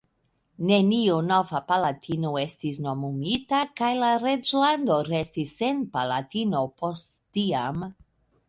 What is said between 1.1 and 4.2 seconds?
nova palatino estis nomumita, kaj la